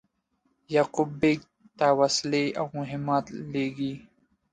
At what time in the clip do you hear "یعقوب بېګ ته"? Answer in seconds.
0.75-1.87